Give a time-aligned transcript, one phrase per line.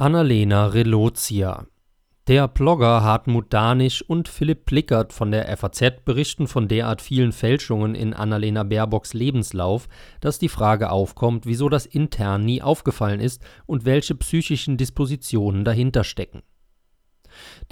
[0.00, 1.66] Annalena Relotia
[2.28, 7.96] Der Blogger Hartmut Danisch und Philipp Plickert von der FAZ berichten von derart vielen Fälschungen
[7.96, 9.88] in Annalena Baerbocks Lebenslauf,
[10.20, 16.04] dass die Frage aufkommt, wieso das intern nie aufgefallen ist und welche psychischen Dispositionen dahinter
[16.04, 16.42] stecken.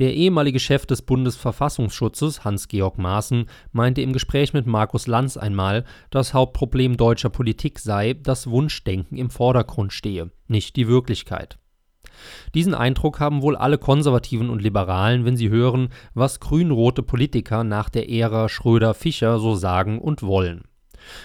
[0.01, 6.35] Der ehemalige Chef des Bundesverfassungsschutzes, Hans-Georg Maaßen, meinte im Gespräch mit Markus Lanz einmal, das
[6.35, 11.61] Hauptproblem deutscher Politik sei, dass Wunschdenken im Vordergrund stehe, nicht die Wirklichkeit.
[12.55, 17.89] Diesen Eindruck haben wohl alle Konservativen und Liberalen, wenn sie hören, was grün-rote Politiker nach
[17.89, 20.65] der Ära Schröder-Fischer so sagen und wollen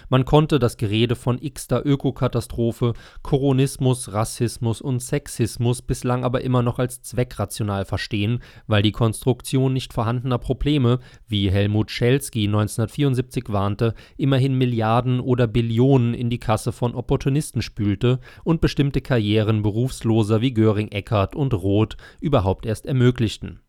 [0.10, 6.80] man konnte das Gerede von x-ter Ökokatastrophe, Koronismus, Rassismus und Sexismus bislang aber immer noch
[6.80, 14.58] als zweckrational verstehen, weil die Konstruktion nicht vorhandener Probleme, wie Helmut Schelsky 1974 warnte, immerhin
[14.58, 21.36] Milliarden oder Billionen in die Kasse von Opportunisten spülte und bestimmte Karrieren Berufsloser wie Göring-Eckardt
[21.36, 23.60] und Roth überhaupt erst ermöglichten.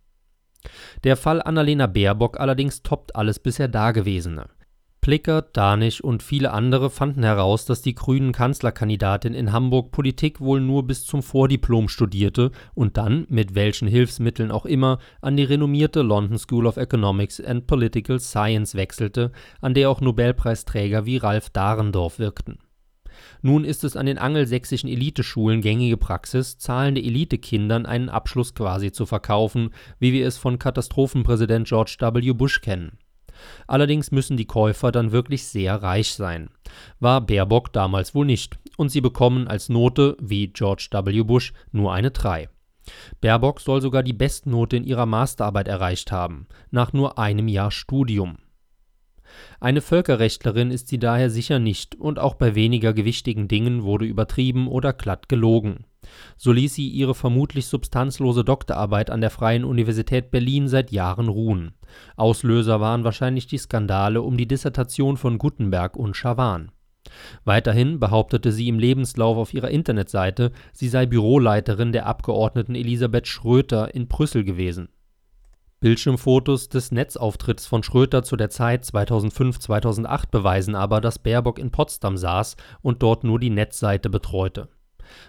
[1.04, 4.46] Der Fall Annalena Baerbock allerdings toppt alles bisher Dagewesene.
[5.02, 10.86] Plickert, Danisch und viele andere fanden heraus, dass die Grünen-Kanzlerkandidatin in Hamburg Politik wohl nur
[10.86, 16.38] bis zum Vordiplom studierte und dann, mit welchen Hilfsmitteln auch immer, an die renommierte London
[16.38, 22.60] School of Economics and Political Science wechselte, an der auch Nobelpreisträger wie Ralf Dahrendorf wirkten.
[23.40, 29.04] Nun ist es an den angelsächsischen Eliteschulen gängige Praxis, zahlende Elitekindern einen Abschluss quasi zu
[29.04, 32.32] verkaufen, wie wir es von Katastrophenpräsident George W.
[32.34, 32.98] Bush kennen
[33.66, 36.50] Allerdings müssen die Käufer dann wirklich sehr reich sein.
[37.00, 41.22] War Baerbock damals wohl nicht, und sie bekommen als Note, wie George W.
[41.22, 42.48] Bush, nur eine 3.
[43.20, 48.38] Baerbock soll sogar die Bestnote in ihrer Masterarbeit erreicht haben, nach nur einem Jahr Studium.
[49.60, 54.68] Eine Völkerrechtlerin ist sie daher sicher nicht, und auch bei weniger gewichtigen Dingen wurde übertrieben
[54.68, 55.84] oder glatt gelogen.
[56.36, 61.74] So ließ sie ihre vermutlich substanzlose Doktorarbeit an der Freien Universität Berlin seit Jahren ruhen.
[62.16, 66.72] Auslöser waren wahrscheinlich die Skandale um die Dissertation von Gutenberg und Schawan.
[67.44, 73.94] Weiterhin behauptete sie im Lebenslauf auf ihrer Internetseite, sie sei Büroleiterin der Abgeordneten Elisabeth Schröter
[73.94, 74.88] in Brüssel gewesen.
[75.82, 82.16] Bildschirmfotos des Netzauftritts von Schröter zu der Zeit 2005/2008 beweisen aber, dass Baerbock in Potsdam
[82.16, 84.68] saß und dort nur die Netzseite betreute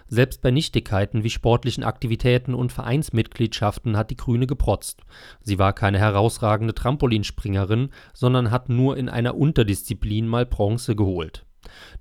[0.06, 5.02] selbst bei Nichtigkeiten wie sportlichen Aktivitäten und Vereinsmitgliedschaften hat die Grüne geprotzt.
[5.40, 11.44] Sie war keine herausragende Trampolinspringerin, sondern hat nur in einer Unterdisziplin mal Bronze geholt.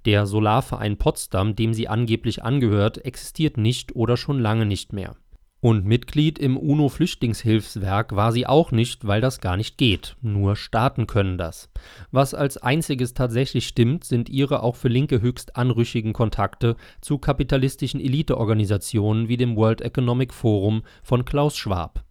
[0.05, 5.15] Der Solarverein Potsdam, dem sie angeblich angehört, existiert nicht oder schon lange nicht mehr
[5.63, 10.17] und Mitglied im UNO-Flüchtlingshilfswerk war sie auch nicht, weil das gar nicht geht.
[10.21, 11.69] Nur Staaten können das.
[12.11, 18.01] Was als einziges tatsächlich stimmt, sind ihre auch für Linke höchst anrüchigen Kontakte zu kapitalistischen
[18.01, 22.03] Eliteorganisationen wie dem World Economic Forum von Klaus Schwab.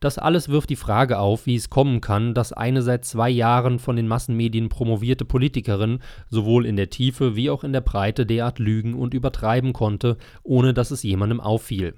[0.00, 3.78] Das alles wirft die Frage auf, wie es kommen kann, dass eine seit zwei Jahren
[3.78, 5.98] von den Massenmedien promovierte Politikerin
[6.30, 10.72] sowohl in der Tiefe wie auch in der Breite derart lügen und übertreiben konnte, ohne
[10.72, 11.94] dass es jemandem auffiel.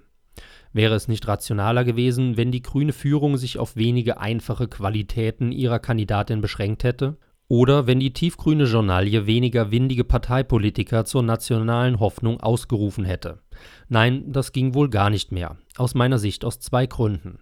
[0.75, 5.79] Wäre es nicht rationaler gewesen, wenn die grüne Führung sich auf wenige einfache Qualitäten ihrer
[5.79, 7.17] Kandidatin beschränkt hätte?
[7.47, 13.39] Oder wenn die tiefgrüne Journalie weniger windige Parteipolitiker zur nationalen Hoffnung ausgerufen hätte?
[13.89, 15.57] Nein, das ging wohl gar nicht mehr.
[15.77, 17.39] Aus meiner Sicht aus zwei Gründen.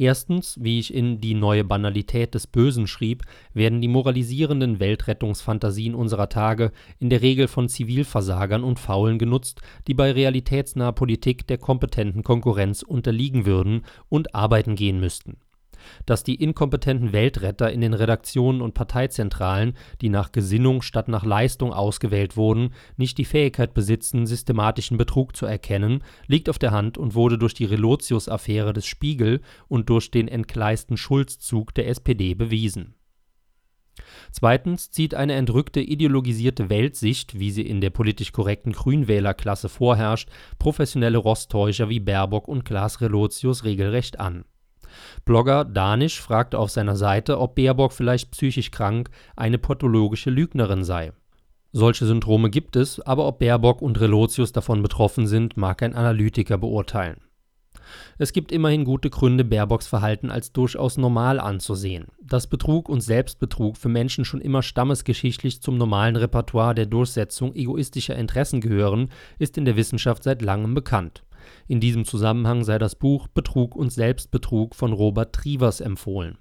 [0.00, 6.28] Erstens, wie ich in Die neue Banalität des Bösen schrieb, werden die moralisierenden Weltrettungsfantasien unserer
[6.28, 6.70] Tage
[7.00, 12.82] in der Regel von Zivilversagern und Faulen genutzt, die bei realitätsnaher Politik der kompetenten Konkurrenz
[12.82, 15.38] unterliegen würden und arbeiten gehen müssten
[16.06, 21.72] dass die inkompetenten Weltretter in den Redaktionen und Parteizentralen, die nach Gesinnung statt nach Leistung
[21.72, 27.14] ausgewählt wurden, nicht die Fähigkeit besitzen, systematischen Betrug zu erkennen, liegt auf der Hand und
[27.14, 32.94] wurde durch die Relotius-Affäre des Spiegel und durch den entgleisten Schulzzug der SPD bewiesen.
[34.30, 40.28] Zweitens zieht eine entrückte ideologisierte Weltsicht, wie sie in der politisch korrekten Grünwählerklasse vorherrscht,
[40.58, 44.44] professionelle Rosttäuscher wie Baerbock und Klaas Relotius regelrecht an
[45.24, 51.12] Blogger Danisch fragte auf seiner Seite, ob Baerbock vielleicht psychisch krank, eine pathologische Lügnerin sei.
[51.72, 56.56] Solche Syndrome gibt es, aber ob Baerbock und Relotius davon betroffen sind, mag ein Analytiker
[56.56, 57.20] beurteilen.
[58.18, 62.06] Es gibt immerhin gute Gründe, Baerbocks Verhalten als durchaus normal anzusehen.
[62.22, 68.16] Dass Betrug und Selbstbetrug für Menschen schon immer stammesgeschichtlich zum normalen Repertoire der Durchsetzung egoistischer
[68.16, 71.22] Interessen gehören, ist in der Wissenschaft seit langem bekannt
[71.66, 76.38] in diesem Zusammenhang sei das Buch Betrug und Selbstbetrug von Robert Trivers empfohlen.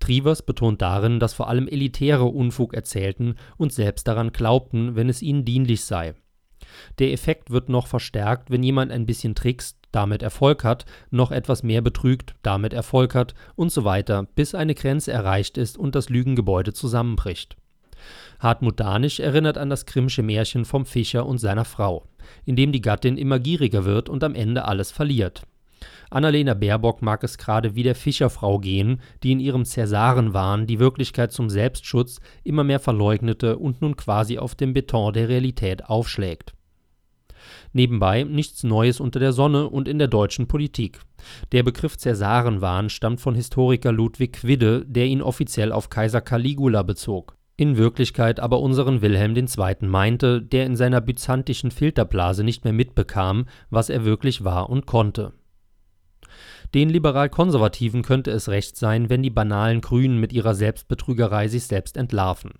[0.00, 5.22] Trivers betont darin, dass vor allem Elitäre Unfug erzählten und selbst daran glaubten, wenn es
[5.22, 6.14] ihnen dienlich sei.
[6.98, 11.62] Der Effekt wird noch verstärkt, wenn jemand ein bisschen trickst, damit Erfolg hat, noch etwas
[11.62, 16.08] mehr betrügt, damit Erfolg hat und so weiter, bis eine Grenze erreicht ist und das
[16.08, 17.56] Lügengebäude zusammenbricht.
[18.38, 22.06] Hartmut Danisch erinnert an das Grimmsche Märchen vom Fischer und seiner Frau,
[22.44, 25.42] in dem die Gattin immer gieriger wird und am Ende alles verliert.
[26.10, 31.32] Annalena Baerbock mag es gerade wie der Fischerfrau gehen, die in ihrem Cäsarenwahn die Wirklichkeit
[31.32, 36.54] zum Selbstschutz immer mehr verleugnete und nun quasi auf dem Beton der Realität aufschlägt.
[37.72, 41.00] Nebenbei nichts Neues unter der Sonne und in der deutschen Politik.
[41.52, 47.36] Der Begriff Cäsarenwahn stammt von Historiker Ludwig Quidde, der ihn offiziell auf Kaiser Caligula bezog
[47.56, 49.76] in Wirklichkeit aber unseren Wilhelm II.
[49.86, 55.32] meinte, der in seiner byzantischen Filterblase nicht mehr mitbekam, was er wirklich war und konnte.
[56.74, 61.96] Den Liberal-Konservativen könnte es recht sein, wenn die banalen Grünen mit ihrer Selbstbetrügerei sich selbst
[61.96, 62.50] entlarven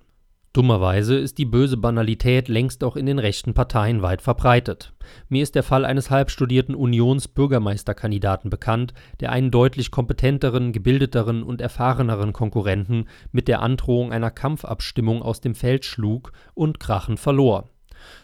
[0.55, 4.93] Dummerweise ist die böse Banalität längst auch in den rechten Parteien weit verbreitet.
[5.29, 12.33] Mir ist der Fall eines halbstudierten Unions-Bürgermeisterkandidaten bekannt, der einen deutlich kompetenteren, gebildeteren und erfahreneren
[12.33, 17.71] Konkurrenten mit der Androhung einer Kampfabstimmung aus dem Feld schlug und krachend verlor.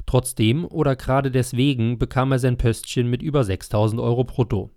[0.06, 4.70] Trotzdem oder gerade deswegen bekam er sein Pöstchen mit über 6000 Euro brutto.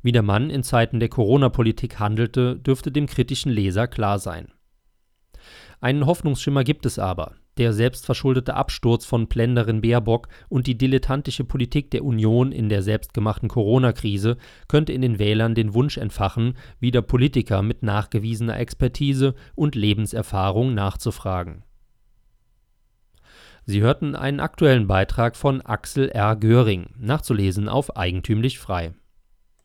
[0.00, 4.48] Wie der Mann in Zeiten der Corona-Politik handelte, dürfte dem kritischen Leser klar sein
[5.80, 7.34] einen Hoffnungsschimmer gibt es aber.
[7.58, 13.48] Der selbstverschuldete Absturz von Plenderin Baerbock und die dilettantische Politik der Union in der selbstgemachten
[13.48, 14.36] Corona-Krise
[14.68, 21.62] könnte in den Wählern den Wunsch entfachen, wieder Politiker mit nachgewiesener Expertise und Lebenserfahrung nachzufragen.
[23.64, 26.36] Sie hörten einen aktuellen Beitrag von Axel R.
[26.36, 28.92] Göring, nachzulesen auf eigentümlich frei